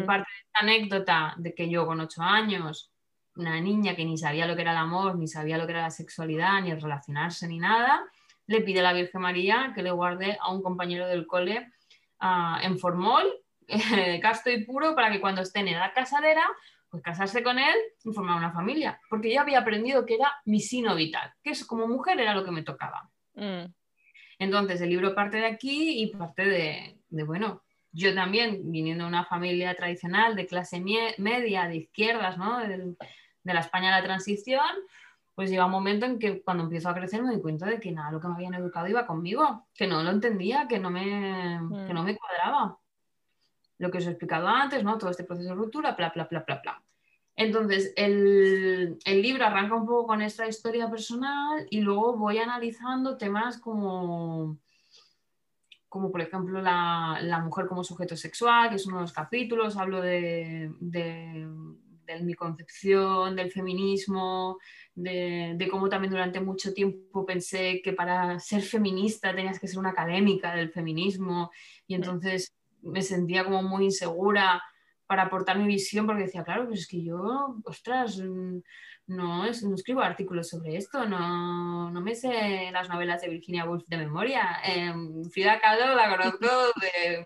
[0.05, 2.91] parte de esta anécdota de que yo con ocho años,
[3.35, 5.83] una niña que ni sabía lo que era el amor, ni sabía lo que era
[5.83, 8.05] la sexualidad, ni el relacionarse, ni nada,
[8.47, 11.71] le pide a la Virgen María que le guarde a un compañero del cole
[12.19, 13.23] ah, en formol,
[14.21, 16.43] casto y puro, para que cuando esté en edad casadera,
[16.89, 18.99] pues casarse con él y formar una familia.
[19.09, 22.43] Porque yo había aprendido que era mi sino vital, que es como mujer era lo
[22.43, 23.09] que me tocaba.
[23.35, 23.65] Mm.
[24.39, 29.25] Entonces el libro parte de aquí y parte de, bueno, yo también, viniendo de una
[29.25, 32.59] familia tradicional de clase media, de izquierdas, ¿no?
[32.59, 34.69] de la España de la transición,
[35.39, 37.93] pues llega un momento en que cuando empiezo a crecer me doy cuenta de que
[37.93, 41.01] nada, lo que me habían educado iba conmigo, que no lo entendía, que no me,
[41.87, 42.05] que no mm.
[42.05, 42.77] me cuadraba.
[43.79, 44.97] Lo que os he explicado antes, ¿no?
[44.97, 46.83] Todo este proceso de ruptura, bla, bla, bla, bla, bla.
[47.35, 53.17] Entonces, el, el, libro arranca un poco con esta historia personal y luego voy analizando
[53.17, 54.59] temas como,
[55.87, 59.77] como por ejemplo, la, la mujer como sujeto sexual, que es uno de los capítulos,
[59.77, 61.47] hablo de, de,
[62.05, 64.57] de mi concepción del feminismo,
[64.95, 69.91] de, cómo también durante mucho tiempo pensé que para ser feminista tenías que ser una
[69.91, 71.51] académica del feminismo
[71.87, 74.63] y entonces me sentía como muy insegura
[75.07, 78.21] para aportar mi visión porque decía, claro, pues es que yo, ostras,
[79.07, 83.65] no, es, no escribo artículos sobre esto, no, no, me sé las novelas de Virginia
[83.65, 84.59] Woolf de memoria.
[84.63, 84.93] Eh,
[85.31, 86.47] Frida Kahlo la conozco
[86.79, 87.25] de,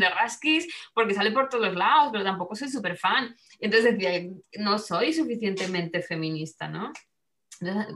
[0.00, 3.36] de Raskis porque sale por todos lados, pero tampoco soy súper fan.
[3.60, 6.92] Entonces decía, no soy suficientemente feminista, ¿no?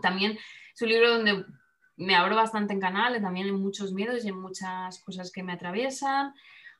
[0.01, 0.39] también
[0.75, 1.45] es un libro donde
[1.97, 5.55] me abro bastante en canales, también en muchos miedos y en muchas cosas que me
[5.55, 6.35] atraviesan.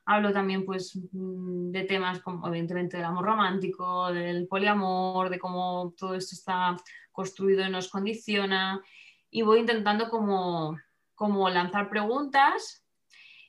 [0.09, 5.93] Hablo también pues mm, de temas como evidentemente del amor romántico, del poliamor, de cómo
[5.97, 6.77] todo esto está
[7.11, 8.81] construido y nos condiciona.
[9.29, 10.79] Y voy intentando como,
[11.13, 12.85] como lanzar preguntas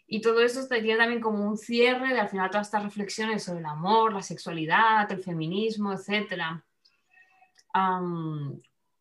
[0.09, 3.61] y todo esto tiene también como un cierre de al final todas estas reflexiones sobre
[3.61, 6.61] el amor, la sexualidad, el feminismo, etc.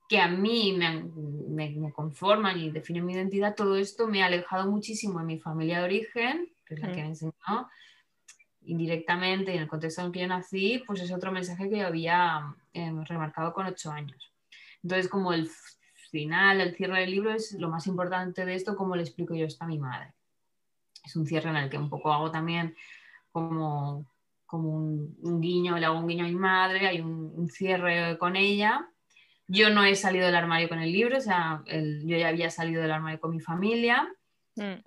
[0.08, 1.06] que a mí me,
[1.50, 5.40] me, me, conforman y definen mi identidad, todo esto me ha alejado muchísimo de mi
[5.40, 7.34] familia de origen es la que me enseñó
[8.68, 12.54] indirectamente en el contexto en que yo nací, pues es otro mensaje que yo había
[12.74, 14.32] eh, remarcado con ocho años.
[14.84, 15.50] Entonces, como el
[16.12, 19.46] final, el cierre del libro es lo más importante de esto, como le explico yo
[19.46, 20.14] esto a mi madre.
[21.04, 22.76] Es un cierre en el que un poco hago también
[23.32, 24.06] como,
[24.46, 28.90] como un, guiño, le hago un guiño a mi madre, hay un, cierre con ella.
[29.48, 32.82] Yo no he salido del armario con el libro, o sea, yo ya había salido
[32.82, 34.14] del armario con mi familia.
[34.58, 34.82] Mm.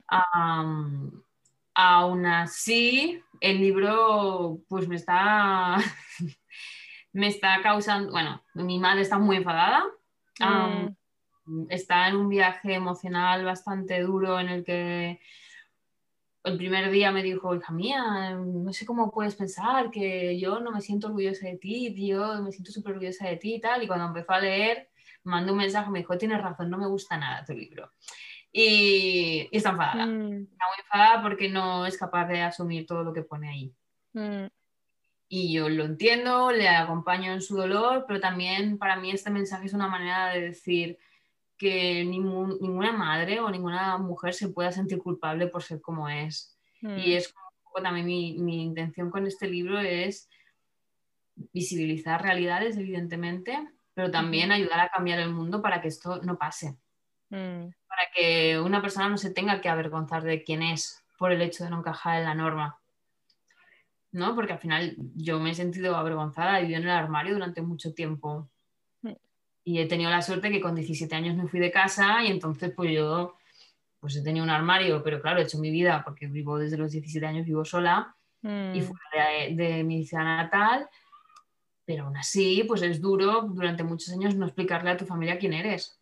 [1.82, 5.78] Aún así, el libro pues me está,
[7.14, 9.84] me está causando, bueno, mi madre está muy enfadada,
[10.40, 11.70] mm.
[11.70, 15.20] está en un viaje emocional bastante duro en el que
[16.44, 20.72] el primer día me dijo, hija mía, no sé cómo puedes pensar que yo no
[20.72, 23.86] me siento orgullosa de ti, yo me siento súper orgullosa de ti y tal, y
[23.86, 24.90] cuando empezó a leer,
[25.24, 27.90] mandó un mensaje, me dijo, tienes razón, no me gusta nada tu libro
[28.52, 30.06] y, está enfadada.
[30.06, 30.42] Mm.
[30.42, 33.74] Está muy enfadada porque no es capaz de asumir todo lo que pone ahí.
[34.12, 34.46] Mm.
[35.28, 39.66] Y yo lo entiendo, le acompaño en su dolor, pero también para mí este mensaje
[39.66, 40.98] es una manera de decir
[41.56, 46.58] que ninguna madre o ninguna mujer se pueda sentir culpable por ser como es.
[46.80, 47.16] Y mm.
[47.16, 47.32] es
[47.62, 50.28] como también mi, mi intención con este libro es
[51.52, 56.76] visibilizar realidades, evidentemente, pero también ayudar a cambiar el mundo para que esto no pase.
[57.30, 61.42] Mm, Para que una persona no se tenga que avergonzar de quién es por el
[61.42, 62.78] hecho de no encajar en la norma.
[64.12, 64.34] ¿No?
[64.34, 67.94] Porque al final yo me he sentido avergonzada, he vivido en el armario durante mucho
[67.94, 68.48] tiempo.
[69.02, 69.12] Mm.
[69.64, 72.72] Y he tenido la suerte que con 17 años me fui de casa y entonces
[72.74, 73.36] pues yo
[74.00, 76.90] pues he tenido un armario, pero claro, he hecho mi vida porque vivo desde los
[76.90, 80.88] 17 años, vivo sola mm, y fuera de, de mi ciudad natal,
[81.84, 85.52] pero aún así, pues es duro durante muchos años no explicarle a tu familia quién
[85.52, 85.99] eres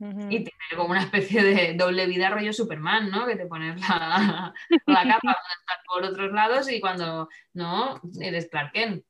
[0.00, 3.26] y tener como una especie de doble vida rollo Superman, ¿no?
[3.26, 4.52] Que te pones la,
[4.86, 9.04] la capa para estar por otros lados y cuando no, eres Clark Kent.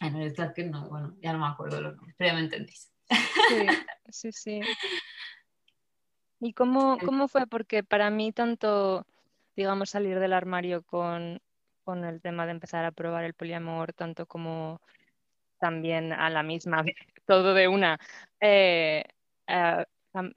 [0.00, 2.34] Ay, no eres Clark Kent, no, bueno, ya no me acuerdo los nombres, pero ya
[2.34, 2.92] me entendéis.
[3.08, 3.66] Sí,
[4.08, 4.60] sí, sí.
[6.40, 7.46] ¿Y cómo, cómo fue?
[7.46, 9.06] Porque para mí tanto,
[9.56, 11.40] digamos, salir del armario con,
[11.84, 14.80] con el tema de empezar a probar el poliamor, tanto como
[15.58, 16.84] también a la misma
[17.26, 17.98] todo de una,
[18.40, 19.04] eh,
[19.46, 19.86] a-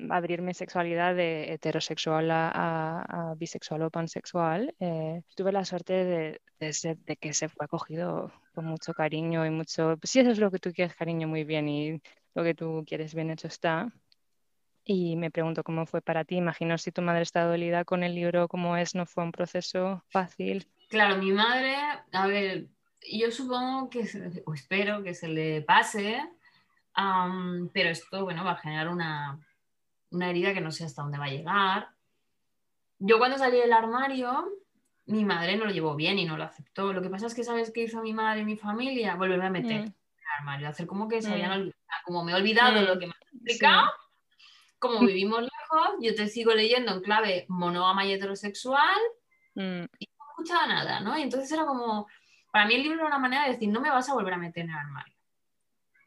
[0.09, 5.93] abrir mi sexualidad de heterosexual a, a- a bisexual o pansexual, eh, tuve la suerte
[5.93, 10.19] de, de ser- de que se fue acogido con mucho cariño y mucho, pues si
[10.21, 12.01] eso es lo que tú quieres, cariño, muy bien, y
[12.33, 13.91] lo que tú quieres, bien hecho está.
[14.85, 16.35] Y me pregunto cómo fue para ti.
[16.35, 20.03] Imagino si tu madre está dolida con el libro, cómo es, no fue un proceso
[20.09, 20.67] fácil.
[20.89, 21.75] Claro, mi madre,
[22.11, 22.67] a ver,
[23.11, 24.05] yo supongo que,
[24.45, 26.21] o espero que se le pase,
[26.93, 29.39] am, pero esto, bueno, va a generar una,
[30.15, 31.89] una herida que no sé hasta dónde va a llegar.
[32.99, 34.47] Yo cuando salí del armario,
[35.05, 36.93] mi madre no lo llevó bien y no lo aceptó.
[36.93, 39.15] Lo que pasa es que, ¿sabes qué hizo mi madre y mi familia?
[39.15, 39.83] Volverme a meter Mm.
[39.83, 39.93] en el
[40.39, 41.33] armario, hacer como que se Mm.
[41.33, 41.75] habían olvidado,
[42.05, 42.85] como me he olvidado Mm.
[42.85, 43.91] lo que me has explicado.
[44.79, 48.99] Como vivimos lejos, yo te sigo leyendo en clave monógama y heterosexual,
[49.57, 49.87] Mm, no
[50.31, 51.17] escuchaba nada, ¿no?
[51.17, 52.07] Y entonces era como,
[52.51, 54.37] para mí el libro era una manera de decir, no me vas a volver a
[54.37, 55.15] meter en el armario.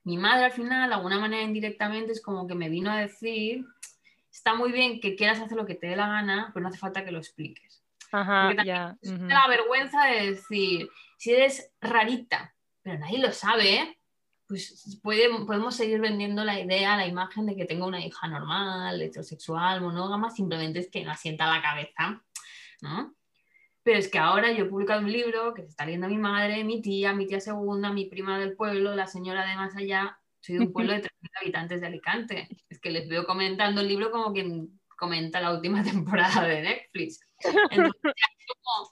[0.04, 3.64] Mi madre al final, de alguna manera indirectamente, es como que me vino a decir,
[4.38, 6.78] está muy bien que quieras hacer lo que te dé la gana, pero no hace
[6.78, 7.82] falta que lo expliques.
[8.12, 8.62] Ajá, Porque
[9.02, 13.98] también la vergüenza de decir, si eres rarita, pero nadie lo sabe,
[14.46, 19.02] pues puede- podemos seguir vendiendo la idea, la imagen de que tengo una hija normal,
[19.02, 22.22] heterosexual, monógama, simplemente es que no asienta la cabeza,
[22.80, 23.14] ¿no?
[23.82, 26.64] Pero es que ahora yo he publicado un libro que se está leyendo mi madre,
[26.64, 30.17] mi tía, mi tía segunda, mi prima del pueblo, la señora de más allá.
[30.40, 32.48] Soy de un pueblo de 3.000 habitantes de Alicante.
[32.68, 37.20] Es que les veo comentando el libro como quien comenta la última temporada de Netflix.
[37.70, 38.02] Entonces,
[38.46, 38.90] como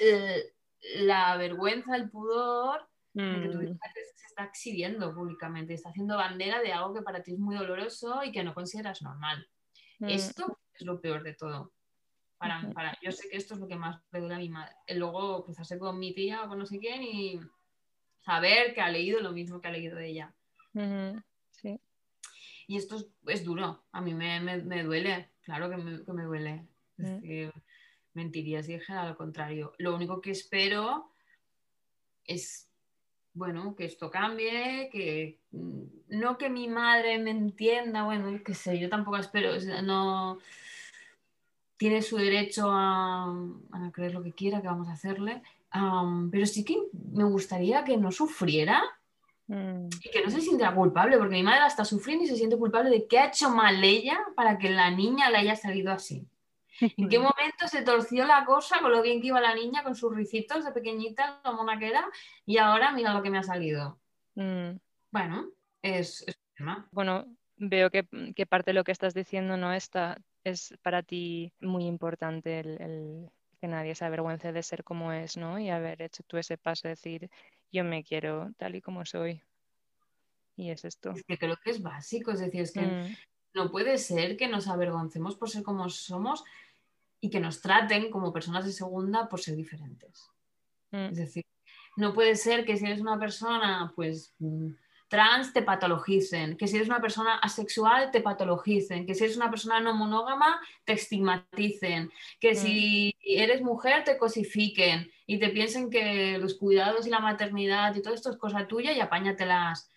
[0.00, 0.54] eh,
[0.96, 6.60] la vergüenza, el pudor de que tu Mm, se está exhibiendo públicamente, está haciendo bandera
[6.60, 9.46] de algo que para ti es muy doloroso y que no consideras normal.
[10.00, 11.72] mm, Esto es lo peor de todo.
[12.38, 12.72] Para, Ujú.
[12.72, 14.74] para, yo sé que esto es lo que más le duele a mi madre.
[14.88, 17.38] Y luego cruzarse con mi tía o con no sé quién y
[18.20, 20.34] saber que ha leído lo mismo que ha leído ella.
[21.52, 21.80] Sí.
[22.66, 26.12] Y esto es, es duro, a mí me, me- me duele, claro que me, que
[26.12, 26.66] me duele.
[26.98, 27.20] Es Mm.
[27.22, 27.52] que
[28.14, 29.72] mentiría si dijera lo contrario.
[29.78, 31.12] Lo único que espero
[32.24, 32.68] es,
[33.34, 38.54] bueno, que esto cambie, que mm, no que mi madre me entienda, bueno, yo qué
[38.54, 40.38] sé, yo tampoco espero, o sea, no
[41.76, 43.24] tiene su derecho a,
[43.72, 45.42] a creer lo que quiera, que vamos a hacerle,
[46.30, 46.76] pero sí que
[47.12, 48.80] me gustaría que no sufriera
[49.52, 52.36] Mm, y que no se sintiera culpable, porque mi madre la está sufriendo y se
[52.36, 55.92] siente culpable de qué ha hecho mal ella para que la niña le haya salido
[55.92, 56.26] así.
[56.80, 59.94] ¿En qué momento se torció la cosa con lo bien que iba la niña, con
[59.94, 62.08] sus ricitos de pequeñita, lo mona que era,
[62.46, 64.00] y ahora mira lo que me ha salido?
[64.36, 64.78] mm.
[65.10, 65.50] Bueno,
[65.82, 66.88] es, es un tema.
[66.90, 67.26] Bueno,
[67.58, 71.84] veo que, que parte de lo que estás diciendo no está, es para ti muy
[71.84, 75.58] importante el, el que nadie se avergüence de ser como es, ¿no?
[75.58, 77.28] Y haber hecho tú ese paso, decir,
[77.72, 79.42] yo me quiero tal y como soy.
[80.56, 81.10] Y es esto.
[81.12, 83.14] Es que creo que es básico, es decir, es que Mm,
[83.54, 86.44] no puede ser que nos avergoncemos por ser como somos
[87.20, 90.30] y que nos traten como personas de segunda por ser diferentes.
[90.90, 91.44] mm, Es decir,
[91.96, 94.70] no puede ser que si eres una persona, pues, mm,
[95.12, 99.50] trans, te patologicen, que si eres una persona asexual, te patologicen, que si eres una
[99.50, 106.38] persona no monógama, te estigmaticen, que si eres mujer, te cosifiquen y te piensen que
[106.38, 109.90] los cuidados y la maternidad y todo esto es cosa tuya y apáñatelas.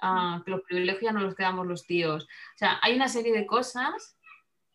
[0.00, 2.24] Ah, que los privilegios ya no los quedamos los tíos.
[2.24, 4.18] O sea, hay una serie de cosas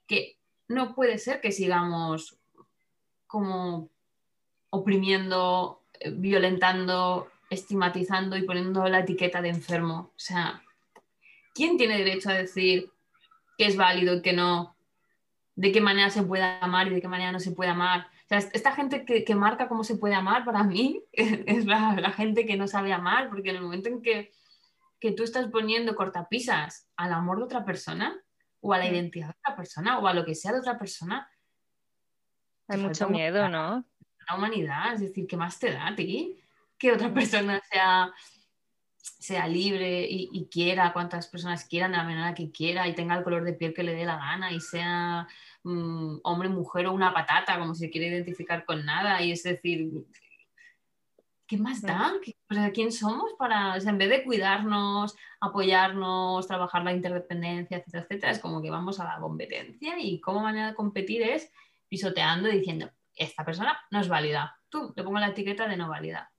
[0.08, 0.38] que
[0.70, 2.38] no puede ser que sigamos
[3.28, 3.90] como
[4.70, 10.12] oprimiendo, eh, violentando, estigmatizando y poniendo la etiqueta de enfermo.
[10.16, 10.62] O sea,
[11.54, 12.92] ¿quién tiene derecho a decir
[13.58, 14.76] qué es válido y qué no?
[15.56, 18.08] ¿De qué manera se puede amar y de qué manera no se puede amar?
[18.26, 21.96] O sea, esta gente que, que marca cómo se puede amar, para mí, es la,
[22.00, 24.32] la gente que no sabe amar, porque en el momento en que
[25.00, 28.22] que tú estás poniendo cortapisas al amor de otra persona
[28.60, 28.94] o a la Mm.
[28.94, 31.30] identidad de otra persona o a lo que sea de otra persona.
[32.68, 33.48] Hay mucho miedo.
[33.48, 33.86] ¿no?
[34.30, 36.38] La humanidad, es decir, ¿qué más te da a ti?
[36.80, 38.12] Que otra persona sea,
[38.98, 43.16] sea libre y, y quiera cuantas personas quieran de la manera que quiera y tenga
[43.16, 45.28] el color de piel que le dé la gana y sea
[45.64, 49.22] mm, hombre, mujer o una patata, como si se quiere identificar con nada.
[49.22, 49.90] Y es decir,
[51.46, 52.14] ¿qué más da?
[52.24, 56.94] ¿Qué- o sea, ¿Quién somos para, o sea, en vez de cuidarnos, apoyarnos, trabajar la
[56.94, 61.24] interdependencia, etcétera, etcétera, es como que vamos a la competencia y cómo manera de competir
[61.24, 61.52] es
[61.90, 64.56] pisoteando y diciendo, esta persona no es válida.
[64.70, 66.32] Tú, le pongo la etiqueta de no válida.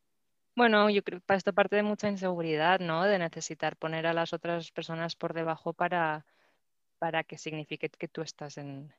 [0.56, 3.04] Bueno, yo creo que para esto parte de mucha inseguridad, ¿no?
[3.04, 6.26] De necesitar poner a las otras personas por debajo para,
[6.98, 8.92] para que signifique que tú estás en,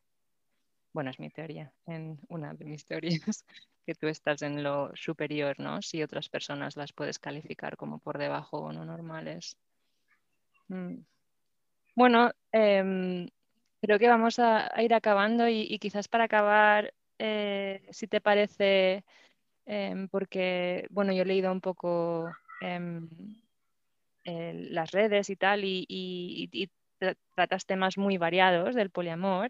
[0.94, 3.46] bueno, es mi teoría, en una de mis teorías,
[3.86, 5.82] que tú estás en lo superior, ¿no?
[5.82, 9.58] Si otras personas las puedes calificar como por debajo o no normales.
[10.68, 10.98] Mm.
[11.96, 13.30] Bueno, em,
[13.82, 19.04] creo que vamos a, ir acabando y, y quizás para acabar, eh, si te parece,
[19.66, 23.10] em, porque, bueno, yo he leído un poco em,
[24.26, 26.68] eh, las redes y tal y, y- y- y
[27.00, 29.50] tra- tratas temas muy variados del poliamor.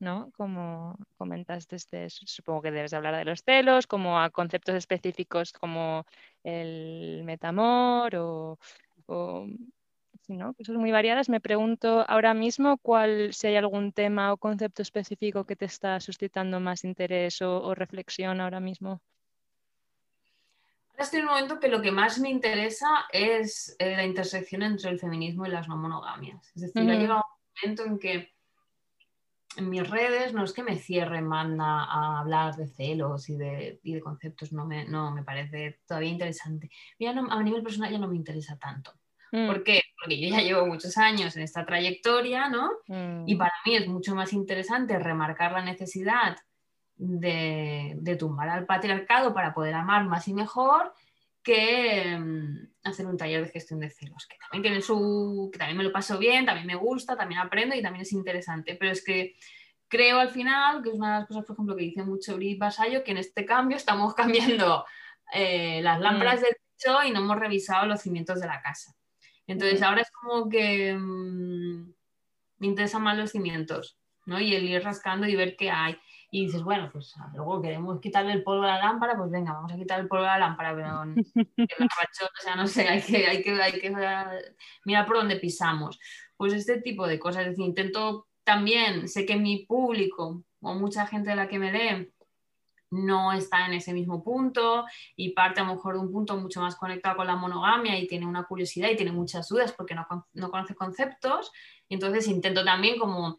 [0.00, 0.30] ¿no?
[0.36, 6.04] Como comentas desde, supongo que debes hablar de los celos, como a conceptos específicos como
[6.44, 8.58] el metamor o,
[9.06, 9.46] o
[10.28, 10.54] ¿no?
[10.54, 11.28] Cosas muy variadas.
[11.28, 16.00] Me pregunto ahora mismo cuál, si hay algún tema o concepto específico que te está
[16.00, 19.00] suscitando más interés o reflexión ahora mismo.
[20.98, 24.90] Estoy en un momento que lo que más me interesa es eh, la intersección entre
[24.90, 26.50] el feminismo y las no monogamias.
[26.56, 27.00] Es decir, ha Ujú.
[27.02, 28.34] llegado un momento en que
[29.56, 33.80] en mis redes no es que me cierre manda a hablar de celos y de,
[33.82, 36.70] y de conceptos, no me, no me parece todavía interesante.
[36.98, 38.92] Ya no- a nivel personal ya no me interesa tanto.
[39.32, 39.82] Mm, ¿Por qué?
[40.00, 42.70] Porque yo ya llevo muchos años en esta trayectoria, ¿no?
[42.88, 46.36] mm, Y para mí es mucho más interesante remarcar la necesidad
[46.98, 50.92] de, de tumbar al patriarcado para poder amar más y mejor
[51.42, 55.78] que mm, hacer un taller de gestión de celos, que también tiene su, que también
[55.78, 58.76] me lo paso bien, también me gusta, también aprendo y también es interesante.
[58.78, 59.36] Pero es que
[59.88, 62.60] creo al final, que es una de las cosas, por ejemplo, que dice mucho Brigitte
[62.60, 64.84] Vasallo, que en este cambio estamos cambiando
[65.32, 68.94] eh, las lámparas del techo y no hemos revisado los cimientos de la casa.
[69.46, 69.88] Entonces Ujú.
[69.88, 71.94] ahora es como que mm,
[72.58, 74.38] me interesan más los cimientos, ¿no?
[74.38, 75.98] Y el ir rascando y ver qué hay.
[76.30, 79.72] Y dices, bueno, pues luego queremos quitarle el polvo a la lámpara, pues venga, vamos
[79.72, 81.14] a quitar el polvo a la lámpara, pero n-
[81.56, 83.90] que la rachota, o sea, no sé, hay que, hay que, hay que
[84.84, 85.98] mirar por dónde pisamos.
[86.36, 91.06] Pues este tipo de cosas, es decir, intento también, sé que mi público o mucha
[91.06, 92.12] gente de la que me lee
[92.90, 96.60] no está en ese mismo punto y parte a lo mejor de un punto mucho
[96.62, 100.06] más conectado con la monogamia y tiene una curiosidad y tiene muchas dudas porque no,
[100.08, 101.52] con- no conoce conceptos.
[101.90, 103.38] Entonces intento también como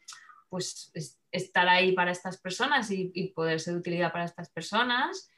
[0.50, 4.50] pues es- estar ahí para estas personas y, y poder ser de utilidad para estas
[4.50, 5.30] personas.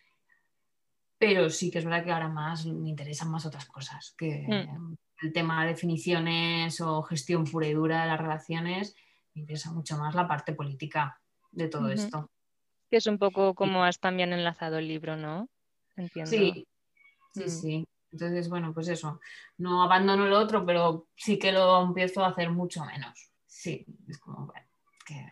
[1.18, 4.96] Pero sí que es verdad que ahora más me interesan más otras cosas que Mm.
[5.22, 8.96] el tema de definiciones o gestión pura y dura de las relaciones.
[9.36, 12.30] Me interesa mucho más la parte política de todo esto.
[12.90, 15.48] Que es un poco como has también enlazado el libro, ¿no?
[15.96, 16.32] Entiendo.
[16.32, 16.66] Sí,
[17.34, 17.50] sí, Mm.
[17.50, 17.88] sí.
[18.12, 19.22] Entonces, bueno, pues eso.
[19.58, 23.32] No abandono lo otro, pero sí que lo empiezo a hacer mucho menos.
[23.46, 24.61] Sí, es como, bueno,
[25.14, 25.32] que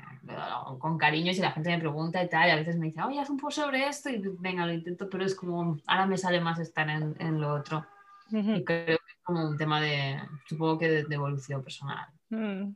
[0.79, 3.19] con cariño si la gente me pregunta y tal, y a veces me dice, oye,
[3.19, 6.39] haz un post sobre esto, y venga, lo intento, pero es como, ahora me sale
[6.39, 7.85] más estar en, en lo otro.
[8.31, 12.07] Y creo que es como un tema de, supongo que de, de evolución personal.
[12.29, 12.73] Mm,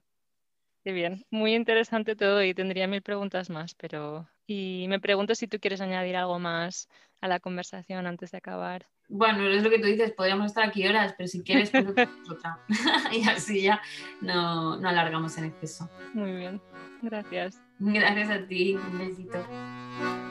[0.84, 4.28] Qué bien, muy interesante todo y tendría mil preguntas más, pero...
[4.46, 6.90] Y me pregunto si tú quieres añadir algo más
[7.22, 8.90] a la conversación antes de acabar.
[9.10, 11.86] Bueno, es lo que tú dices, podríamos estar aquí horas, pero si quieres, pues
[12.30, 12.60] otra.
[13.12, 13.82] y así ya
[14.22, 15.90] no, no alargamos en exceso.
[16.14, 16.62] Muy bien,
[17.02, 17.62] gracias.
[17.80, 19.46] Gracias a ti, un besito.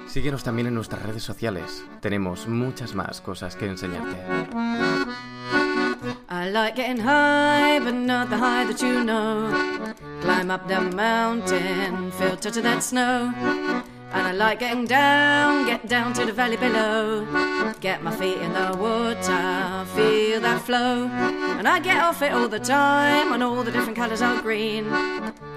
[0.06, 1.84] Síguenos también en nuestras redes sociales.
[2.00, 4.16] Tenemos muchas más cosas que enseñarte.
[6.28, 9.50] I like getting high, but not the high that you know.
[10.22, 13.32] Climb up the mountain, feel touch of that snow.
[14.14, 17.26] And I like getting down, get down to the valley below.
[17.80, 21.06] Get my feet in the water, feel that flow.
[21.58, 24.84] And I get off it all the time, on all the different colours are green.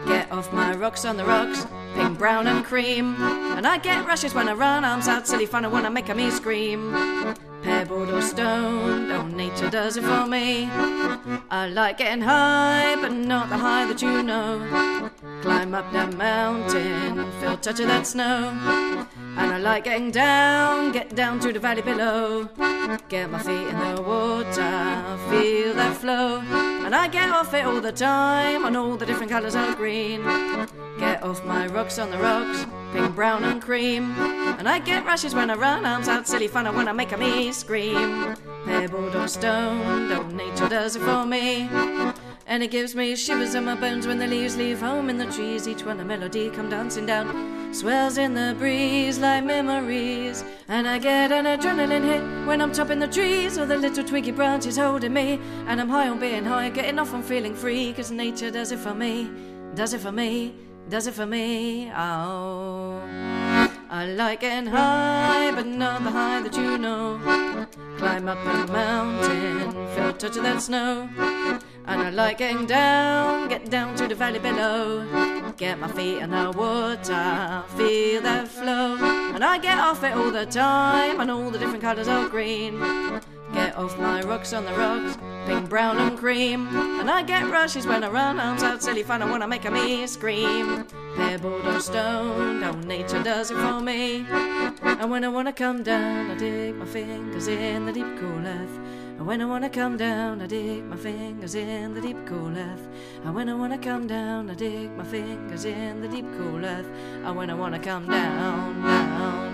[0.08, 3.16] Get off my rocks on the rocks, pink, brown, and cream.
[3.22, 6.16] And I get rushes when I run, arms out, silly fun, I wanna make a
[6.16, 6.93] me scream.
[7.66, 10.70] Pebbled or stoned, oh, nature does it for me.
[11.49, 15.09] I like getting high, but not the high that you know.
[15.41, 18.53] Climb up that mountain, feel touch of that snow.
[19.38, 22.47] And I like getting down, get down to the valley below.
[23.09, 26.74] Get my feet in the water, feel that flow.
[26.86, 30.23] And I get off it all the time on all the different colours of green.
[30.99, 32.63] Get off my rocks on the rocks,
[32.93, 34.13] pink, brown, and cream.
[34.59, 37.51] And I get rashes when I run, arms out, silly fun, I make a me
[37.53, 38.36] scream.
[38.65, 41.67] Pebbled or stoned, old nature does it for me.
[42.48, 45.26] And it gives me shivers in my bones when the leaves leave home in the
[45.26, 45.68] trees.
[45.68, 50.43] Each one a melody come dancing down, swells in the breeze like memories.
[50.68, 54.32] And I get an adrenaline hit when I'm topping the trees, or the little twiggy
[54.32, 55.39] branches holding me.
[55.66, 58.80] And I'm high on being high, getting off on feeling free, cause nature does it
[58.80, 59.32] for me,
[59.74, 60.54] does it for me,
[60.88, 61.91] does it for me.
[61.96, 63.02] Oh.
[63.89, 67.66] I like getting high, but not the high that you know.
[67.98, 71.10] Climb up a mountain, feel the touch of that snow.
[71.88, 75.06] And I like getting down, get down to the valley below.
[75.58, 78.98] Get my feet in the water, feel that flow.
[79.34, 82.80] And I get off it all the time, and all the different colours of green.
[83.76, 86.67] Off my rocks on the rocks, pink, brown, and cream.
[86.99, 90.07] And I get rushes when I run, arms out, silly fun, I make a me
[90.07, 90.86] scream.
[91.17, 94.26] Pebbled or stone, oh, nature does it for me.
[94.82, 98.80] And when I wanna come down, I dig my fingers in the deep cool earth.
[99.17, 102.88] And when I wanna come down, I dig my fingers in the deep cool earth.
[103.26, 106.89] And when I wanna come down, I dig my fingers in the deep cool earth.
[107.26, 109.45] And when I wanna come down, down,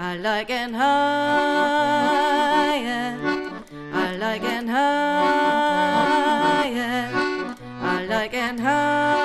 [0.00, 0.88] I like and higher.
[3.92, 5.10] I like and higher.
[7.82, 9.17] I like and higher.